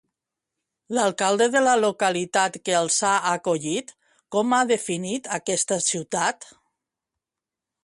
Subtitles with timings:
[0.97, 3.93] L'alcalde de la localitat que els ha acollit,
[4.37, 6.51] com ha definit aquesta ciutat?